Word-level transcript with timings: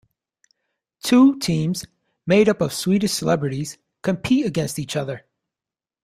Two 1.03 1.37
teams 1.37 1.85
made 2.25 2.49
up 2.49 2.59
of 2.61 2.73
Swedish 2.73 3.13
celebrities 3.13 3.77
compete 4.01 4.47
against 4.47 4.79
each 4.79 4.95
other. 4.95 5.25